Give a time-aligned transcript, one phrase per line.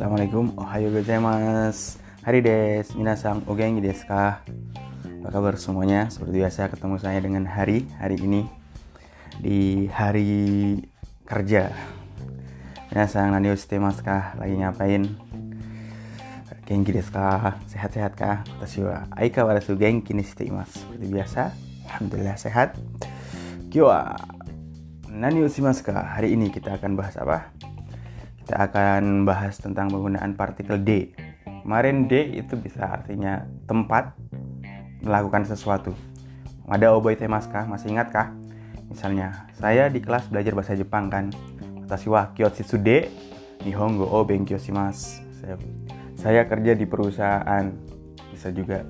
[0.00, 4.40] Assalamualaikum, ohayo gozaimasu Hari des, minasang o genki desu ka?
[5.04, 6.08] Apa kabar semuanya?
[6.08, 8.48] Seperti biasa ketemu saya dengan Hari hari ini
[9.44, 10.80] Di hari
[11.28, 11.76] kerja
[12.88, 14.40] Minasang nani shitemasu ka?
[14.40, 15.04] Lagi ngapain?
[16.64, 17.60] Genki desu ka?
[17.68, 18.40] Sehat-sehat ka?
[18.56, 21.52] Watashi wa aikawarazu genki ni shite imasu Seperti biasa,
[21.92, 22.72] Alhamdulillah sehat
[23.68, 24.16] Kyo wa
[25.12, 26.16] nani shimasu ka?
[26.16, 27.52] Hari ini kita akan bahas apa?
[28.50, 31.14] Kita akan bahas tentang penggunaan partikel D.
[31.46, 34.10] Kemarin D itu bisa artinya tempat
[35.06, 35.94] melakukan sesuatu.
[36.66, 37.70] Ada oboe temaskah?
[37.70, 38.34] Masih ingat kah?
[38.90, 41.30] Misalnya, saya di kelas belajar bahasa Jepang kan.
[41.78, 43.06] Watashi wa kyoshitsu de
[43.62, 45.22] nihongo o benkyou shimasu.
[45.38, 45.54] Saya,
[46.18, 47.70] saya kerja di perusahaan.
[48.34, 48.82] Bisa juga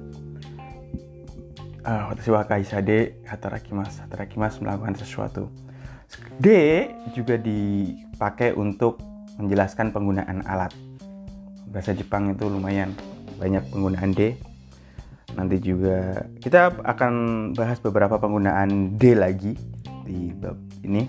[1.84, 4.08] uh, watashi wa kaisa de hatarakimasu.
[4.08, 5.52] Hatarakimasu melakukan sesuatu.
[6.40, 6.48] D
[7.12, 9.09] juga dipakai untuk
[9.40, 10.72] menjelaskan penggunaan alat.
[11.70, 12.92] Bahasa Jepang itu lumayan
[13.40, 14.36] banyak penggunaan D.
[15.38, 17.12] Nanti juga kita akan
[17.54, 19.54] bahas beberapa penggunaan D lagi
[20.04, 21.06] di bab ini.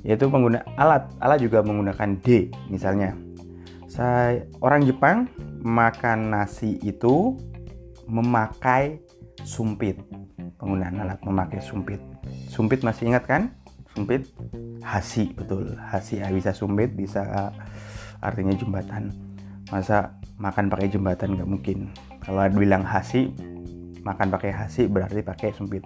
[0.00, 1.12] Yaitu pengguna alat.
[1.20, 2.48] Alat juga menggunakan D.
[2.72, 3.12] Misalnya,
[3.84, 5.28] saya orang Jepang
[5.60, 7.36] makan nasi itu
[8.08, 9.00] memakai
[9.44, 10.00] sumpit.
[10.56, 12.00] Penggunaan alat memakai sumpit.
[12.48, 13.52] Sumpit masih ingat kan?
[13.94, 14.26] Sumpit
[14.82, 15.74] hasi betul.
[15.78, 17.52] Hasi bisa sumpit bisa
[18.20, 19.10] artinya jembatan.
[19.70, 21.78] Masa makan pakai jembatan nggak mungkin?
[22.22, 23.30] Kalau bilang hasi
[24.02, 25.84] makan pakai hasi berarti pakai sumpit.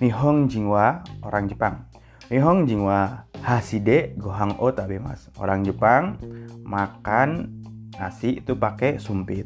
[0.00, 1.84] Nihong Jingwa orang Jepang.
[2.32, 5.28] Nihong Jingwa haside gohang o tabe mas.
[5.36, 6.16] Orang Jepang
[6.64, 7.50] makan
[7.96, 9.44] nasi itu pakai sumpit.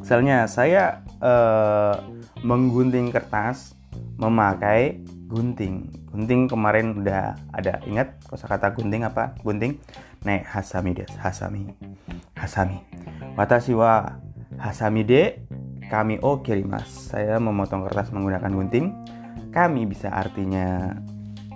[0.00, 1.96] Misalnya saya uh,
[2.44, 3.72] menggunting kertas
[4.20, 5.88] memakai gunting.
[6.12, 7.80] Gunting kemarin udah ada.
[7.88, 9.34] Ingat kosakata gunting apa?
[9.40, 9.80] Gunting?
[10.24, 11.72] Nek hasami des hasami.
[12.36, 12.78] Hasami.
[13.34, 14.20] Watashi wa
[14.60, 15.44] hasami de
[15.88, 18.92] kami o kirimas saya memotong kertas menggunakan gunting.
[19.52, 20.98] Kami bisa artinya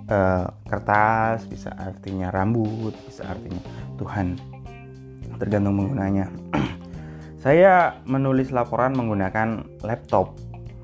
[0.06, 3.60] uh, kertas bisa artinya rambut bisa artinya
[3.98, 4.38] Tuhan.
[5.38, 6.30] Tergantung menggunanya
[7.44, 10.34] saya menulis laporan menggunakan laptop.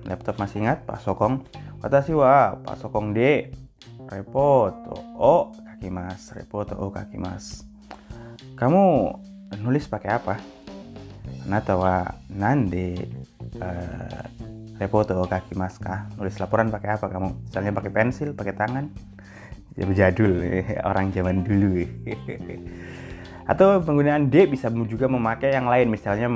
[0.05, 0.85] Laptop masih ingat?
[0.85, 3.53] Pak Sokong Watashi wa Pak Sokong de.
[4.09, 7.65] Repoto o kaki mas repoto o kaki mas
[8.57, 9.13] kamu
[9.61, 10.41] nulis pakai apa?
[11.45, 13.09] Nata wa nande
[13.61, 14.25] uh,
[14.81, 16.09] repoto o kaki mas kah?
[16.17, 17.53] Nulis laporan pakai apa kamu?
[17.53, 18.89] Misalnya pakai pensil pakai tangan?
[19.77, 20.41] Jadul
[20.89, 21.85] orang zaman dulu
[23.45, 25.93] atau penggunaan D bisa juga memakai yang lain.
[25.93, 26.33] Misalnya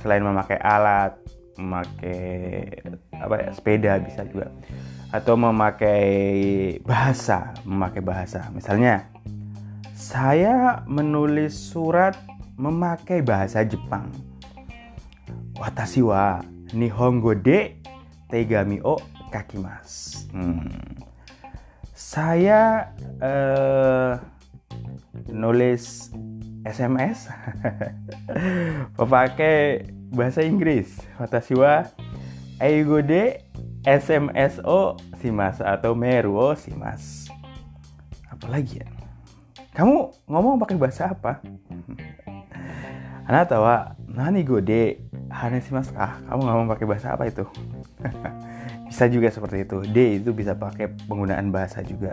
[0.00, 1.18] selain memakai alat
[1.60, 2.68] memakai
[3.12, 4.48] apa ya sepeda bisa juga
[5.12, 6.00] atau memakai
[6.88, 8.48] bahasa, memakai bahasa.
[8.48, 9.12] Misalnya,
[9.92, 12.16] saya menulis surat
[12.56, 14.08] memakai bahasa Jepang.
[15.60, 16.40] Watashi wa
[16.72, 17.76] nihongo de
[18.32, 18.96] tegami o
[19.28, 20.24] kakimas.
[20.32, 20.72] Hmm.
[21.92, 24.16] Saya uh,
[25.28, 26.08] nulis
[26.64, 27.28] SMS
[28.98, 31.00] memakai bahasa Inggris.
[31.16, 31.88] Watashi wa
[32.60, 33.40] eigo de
[33.82, 37.32] SMSO Simas atau Meruo Simas.
[38.28, 38.88] Apalagi ya?
[39.72, 41.40] Kamu ngomong pakai bahasa apa?
[43.24, 43.64] Anak tahu
[44.12, 45.00] nani gode
[45.64, 47.48] Simas ah kamu ngomong pakai bahasa apa itu?
[48.92, 49.80] bisa juga seperti itu.
[49.88, 52.12] D itu bisa pakai penggunaan bahasa juga.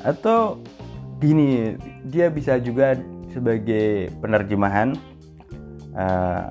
[0.00, 0.64] Atau
[1.20, 1.76] gini,
[2.08, 2.96] dia bisa juga
[3.28, 4.96] sebagai penerjemahan
[5.98, 6.46] uh,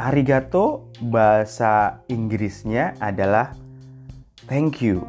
[0.00, 3.52] arigato bahasa Inggrisnya adalah
[4.48, 5.04] thank you.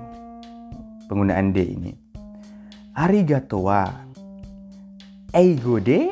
[1.07, 1.93] Penggunaan D ini.
[2.97, 3.87] Arigato wa
[5.31, 6.11] eigo de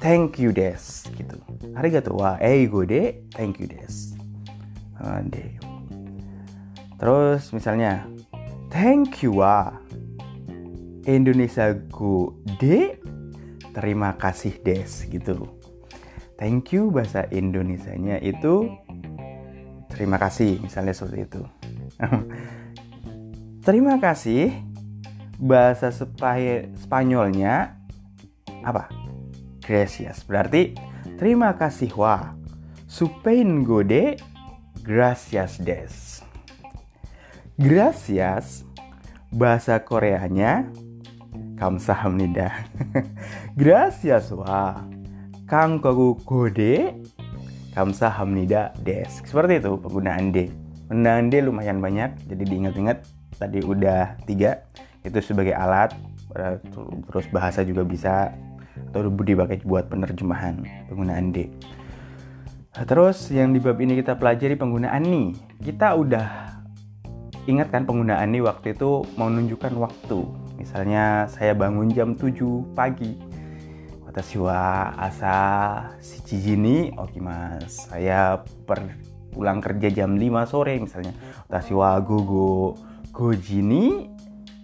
[0.00, 1.36] thank you des gitu.
[1.76, 4.16] Arigato wa eigo de thank you des.
[4.96, 5.60] Uh, D.
[6.96, 8.08] Terus misalnya
[8.72, 9.76] thank you wa
[11.04, 12.96] Indonesia go de
[13.76, 15.57] terima kasih des gitu
[16.38, 18.70] thank you bahasa Indonesianya itu
[19.92, 21.42] terima kasih misalnya seperti itu.
[23.68, 24.48] Terima kasih
[25.36, 27.76] bahasa Spanyolnya
[28.64, 28.88] apa?
[29.60, 30.24] Gracias.
[30.24, 30.72] Berarti
[31.20, 32.32] terima kasih wa.
[32.88, 34.16] Supain gode
[34.80, 36.24] gracias des.
[37.60, 38.64] Gracias
[39.28, 40.64] bahasa Koreanya
[41.60, 42.64] kamsahamnida.
[43.60, 44.87] Gracias wa
[45.48, 46.92] Kangkogu Gode
[47.72, 50.52] Kamsahamnida Des Seperti itu penggunaan D
[50.92, 53.02] Penggunaan D lumayan banyak Jadi diingat-ingat
[53.40, 54.68] Tadi udah tiga
[55.02, 55.96] Itu sebagai alat
[57.08, 58.30] Terus bahasa juga bisa
[58.90, 61.50] atau dipakai buat penerjemahan penggunaan D.
[62.78, 65.34] Terus yang di bab ini kita pelajari penggunaan ni.
[65.58, 66.56] Kita udah
[67.50, 70.18] ingat kan penggunaan ni waktu itu menunjukkan waktu.
[70.60, 73.18] Misalnya saya bangun jam 7 pagi.
[74.18, 75.34] Watashi wa asa
[76.02, 77.86] shichi ni oke mas.
[77.86, 78.98] Saya per
[79.30, 81.14] pulang kerja jam 5 sore misalnya.
[81.46, 82.74] Watashi wa gogo
[83.14, 84.10] goji ni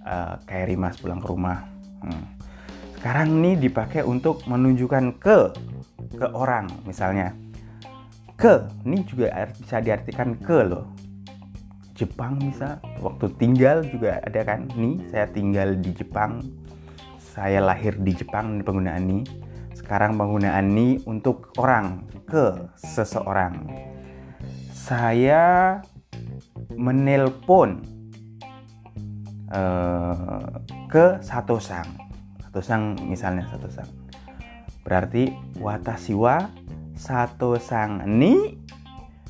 [0.02, 1.70] uh, kayak Rimas pulang ke rumah.
[2.02, 2.34] Hmm.
[2.98, 5.54] Sekarang nih dipakai untuk menunjukkan ke
[6.18, 7.30] ke orang misalnya.
[8.34, 10.90] Ke, ini juga bisa diartikan ke loh.
[11.94, 14.66] Jepang bisa, waktu tinggal juga ada kan.
[14.74, 16.42] Nih, saya tinggal di Jepang.
[17.22, 19.43] Saya lahir di Jepang penggunaan ini.
[19.84, 23.68] Sekarang penggunaan ini untuk orang, ke seseorang.
[24.72, 25.76] Saya
[26.72, 27.84] menelpon
[29.52, 30.40] uh,
[30.88, 32.00] ke satu sang.
[32.48, 33.90] Satu sang misalnya satu sang.
[34.88, 35.28] Berarti
[35.60, 36.48] watashi wa
[36.96, 38.56] satu sang ni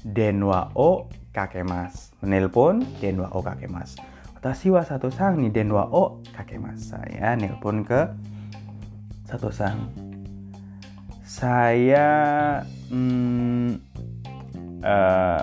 [0.06, 3.96] denwa o kakemas menelpon denwa o kakemas
[4.36, 8.12] watashi wa satu sang ni denwa o kakemas saya nelpon ke
[9.24, 9.88] satu sang
[11.34, 12.06] saya
[12.94, 13.82] hmm,
[14.86, 15.42] uh,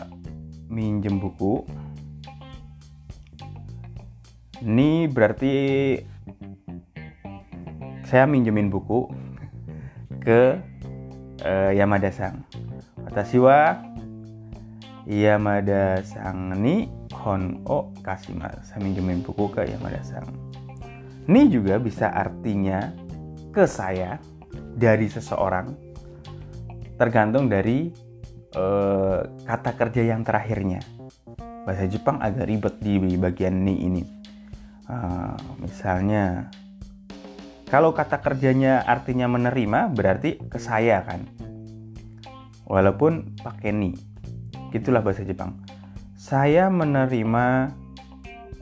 [0.71, 1.67] minjem buku
[4.63, 5.55] ini berarti
[8.07, 9.11] saya minjemin buku
[10.23, 10.63] ke
[11.43, 12.39] uh, Yamada Sang.
[13.03, 13.83] Watashi wa
[15.03, 18.63] Yamada Sang ni hon o kasimasu.
[18.63, 20.27] Saya minjemin buku ke Yamada Sang.
[21.27, 22.95] Ini juga bisa artinya
[23.51, 24.21] ke saya
[24.75, 25.73] dari seseorang
[26.95, 27.89] tergantung dari
[28.55, 30.81] uh, kata kerja yang terakhirnya.
[31.65, 34.03] Bahasa Jepang agak ribet di bagian ni ini
[34.91, 36.51] Uh, misalnya,
[37.71, 41.23] kalau kata kerjanya artinya menerima, berarti ke saya kan.
[42.67, 43.95] Walaupun pakai ni.
[44.75, 45.63] Gitulah bahasa Jepang.
[46.19, 47.71] Saya menerima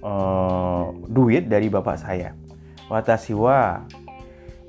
[0.05, 2.37] uh, duit dari bapak saya.
[2.93, 3.81] Watashi wa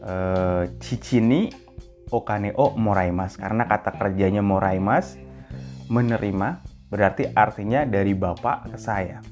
[0.04, 1.48] uh, cici ni
[2.10, 3.38] okane o moraimas.
[3.38, 5.16] Karena kata kerjanya moraimas,
[5.88, 6.60] menerima,
[6.90, 9.22] berarti artinya dari bapak ke saya.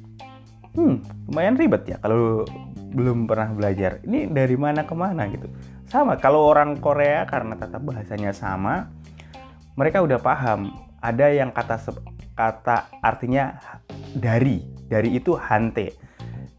[0.78, 2.46] Hmm lumayan ribet ya kalau
[2.94, 4.00] belum pernah belajar.
[4.04, 5.50] Ini dari mana ke mana gitu.
[5.88, 8.88] Sama kalau orang Korea karena tata bahasanya sama
[9.76, 10.72] mereka udah paham.
[10.98, 11.78] Ada yang kata
[12.34, 13.60] kata artinya
[14.16, 14.64] dari.
[14.88, 16.00] Dari itu hante.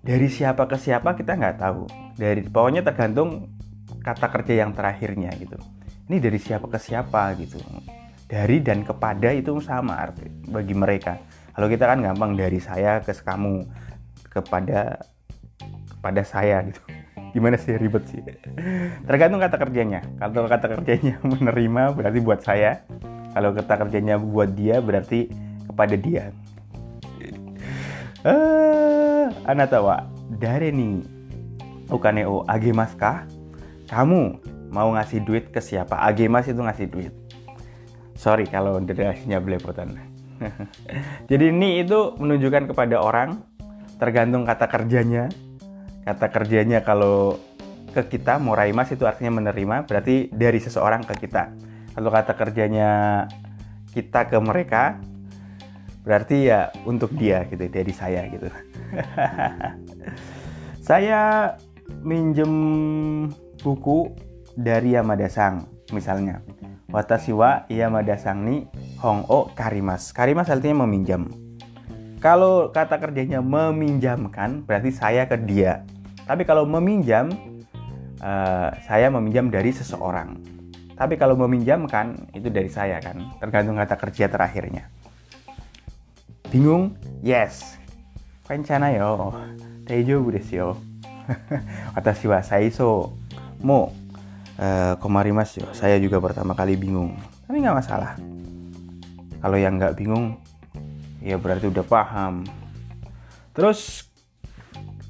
[0.05, 1.89] Dari siapa ke siapa kita nggak tahu.
[2.13, 3.58] Dari pokoknya tergantung
[4.03, 5.59] kata kerja yang terakhirnya gitu.
[6.09, 7.61] Ini dari siapa ke siapa gitu.
[8.29, 11.17] Dari dan kepada itu sama arti bagi mereka.
[11.53, 13.65] Kalau kita kan gampang dari saya ke kamu
[14.29, 15.01] kepada
[15.97, 16.81] kepada saya gitu.
[17.33, 18.21] Gimana sih ribet sih?
[19.05, 20.01] Tergantung kata kerjanya.
[20.17, 22.81] Kalau kata kerjanya menerima berarti buat saya.
[23.35, 25.29] Kalau kata kerjanya buat dia berarti
[25.69, 26.33] kepada dia.
[28.19, 30.99] Uh, anatawa dari nih
[31.87, 33.23] ukaneo agemas kah
[33.89, 34.37] kamu
[34.69, 35.97] mau ngasih duit ke siapa?
[35.97, 37.13] Agemas itu ngasih duit.
[38.13, 39.97] Sorry kalau derasinya belepotan.
[41.29, 43.41] Jadi ini itu menunjukkan kepada orang
[43.97, 45.27] tergantung kata kerjanya.
[46.05, 47.41] Kata kerjanya kalau
[47.89, 51.49] ke kita moraimas itu artinya menerima berarti dari seseorang ke kita.
[51.97, 53.25] Kalau kata kerjanya
[53.89, 55.01] kita ke mereka
[56.05, 58.47] berarti ya untuk dia gitu dari saya gitu.
[60.87, 61.53] Saya
[62.01, 62.53] minjem
[63.59, 64.11] buku
[64.55, 66.41] dari Yamada Sang misalnya
[66.89, 68.65] Watashi wa Yamada Sang ni
[69.03, 71.29] Hong O Karimas Karimas artinya meminjam
[72.19, 75.87] kalau kata kerjanya meminjamkan, berarti saya ke dia.
[76.27, 77.31] Tapi kalau meminjam,
[78.19, 80.35] uh, saya meminjam dari seseorang.
[80.99, 83.23] Tapi kalau meminjamkan, itu dari saya kan.
[83.39, 84.91] Tergantung kata kerja terakhirnya.
[86.51, 86.99] Bingung?
[87.23, 87.79] Yes.
[88.51, 89.31] Rencana yo.
[89.87, 90.69] Daijoubu desu yo.
[91.95, 93.15] Watashi wa saiso
[93.63, 93.95] mo
[94.59, 95.69] uh, komarimasu yo.
[95.75, 97.15] Saya juga pertama kali bingung.
[97.45, 98.15] Tapi nggak masalah.
[99.39, 100.35] Kalau yang nggak bingung,
[101.19, 102.47] ya berarti udah paham
[103.51, 104.07] terus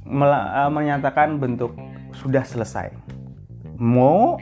[0.05, 1.77] eh, menyatakan bentuk
[2.17, 2.89] sudah selesai
[3.77, 4.41] mau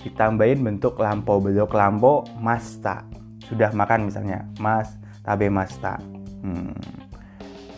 [0.00, 3.04] ditambahin bentuk lampau bentuk lampau masta
[3.46, 6.00] sudah makan misalnya mas tabe masta
[6.42, 6.74] hmm.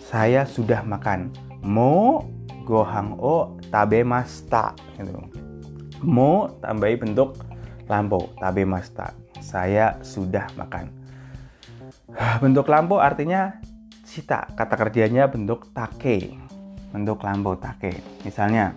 [0.06, 2.22] saya sudah makan mo
[2.64, 5.20] gohang o tabe masta gitu.
[6.00, 7.44] mo tambahin bentuk
[7.86, 9.12] lampau tabe masta
[9.44, 11.04] saya sudah makan
[12.42, 13.58] Bentuk lampu artinya
[14.06, 16.38] cita, kata kerjanya bentuk take.
[16.94, 17.98] Bentuk lampu take.
[18.22, 18.74] Misalnya,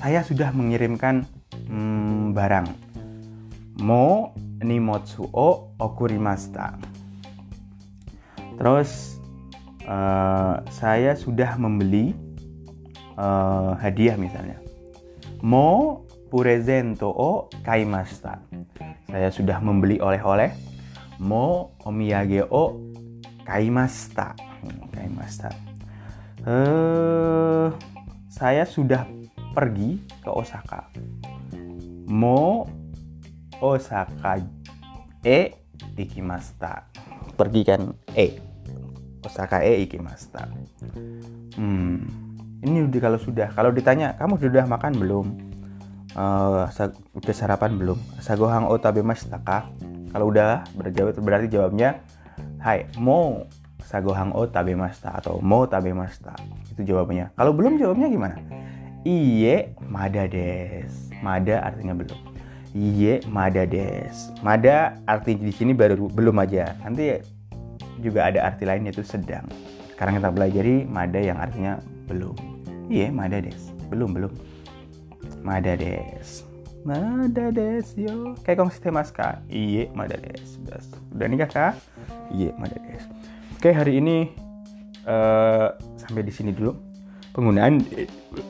[0.00, 1.28] saya sudah mengirimkan
[1.68, 2.68] hmm, barang.
[3.84, 4.32] Mo
[4.64, 6.74] nimotsu o okurimasta.
[8.58, 9.22] Terus
[9.86, 12.16] uh, saya sudah membeli
[13.18, 14.62] uh, hadiah misalnya.
[15.42, 18.38] Mo purezento o kaimasta.
[19.10, 20.54] Saya sudah membeli oleh-oleh.
[21.18, 22.78] Mo omiyage o
[23.42, 24.38] kaimasta.
[24.62, 25.50] Hmm, kaimasta.
[26.46, 27.74] Uh,
[28.30, 29.02] saya sudah
[29.50, 30.86] pergi ke Osaka.
[32.06, 32.70] Mo
[33.58, 34.38] Osaka
[35.26, 35.58] e
[35.98, 36.86] ikimasta.
[37.34, 38.38] Pergi kan e.
[39.26, 40.46] Osaka e ikimasta.
[41.58, 42.27] Hmm.
[42.58, 43.48] Ini udah kalau sudah.
[43.54, 45.26] Kalau ditanya, kamu sudah makan belum?
[47.14, 47.98] Udah sarapan belum?
[48.18, 49.70] Sagohang o tabemashita ka?
[50.10, 52.00] Kalau udah berjawab berarti jawabnya
[52.58, 53.46] Hai, mo
[53.86, 56.34] sagohang o tabemashita atau mo tabemashita.
[56.74, 57.30] Itu jawabannya.
[57.38, 58.36] Kalau belum jawabnya gimana?
[59.06, 60.90] Iye mada des.
[61.22, 62.18] Mada artinya belum.
[62.74, 64.34] Iye mada des.
[64.42, 66.74] Mada arti di sini baru belum aja.
[66.82, 67.22] Nanti
[68.02, 69.46] juga ada arti lain yaitu sedang.
[69.94, 72.34] Sekarang kita pelajari mada yang artinya belum.
[72.88, 73.68] Iye mada des.
[73.92, 74.32] Belum belum.
[75.44, 76.42] Mada des.
[76.82, 78.32] Mada des yo.
[78.42, 79.44] Kayak kong mas kak.
[79.52, 80.56] Iye mada des.
[80.64, 80.80] Udah,
[81.12, 81.74] udah nikah kak?
[82.32, 83.04] Iye mada des.
[83.60, 84.32] Oke hari ini
[85.04, 86.72] uh, sampai di sini dulu
[87.36, 87.82] penggunaan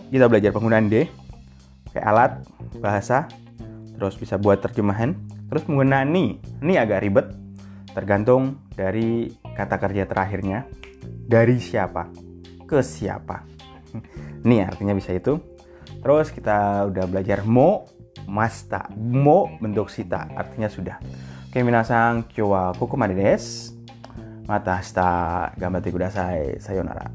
[0.09, 1.09] kita belajar penggunaan D
[1.93, 2.33] kayak alat
[2.79, 3.29] bahasa
[3.97, 5.17] terus bisa buat terjemahan
[5.49, 7.27] terus penggunaan ni ini agak ribet
[7.97, 10.69] tergantung dari kata kerja terakhirnya
[11.27, 12.28] dari siapa
[12.69, 13.49] ke siapa?
[14.45, 15.41] Ini artinya bisa itu.
[16.05, 17.89] Terus kita udah belajar mo
[18.29, 21.01] masta mo bentuk sita artinya sudah.
[21.49, 23.73] Oke minasang kyo wa kokomade desu
[24.45, 25.09] mata hasta
[25.57, 27.09] gambate kudasai sayonara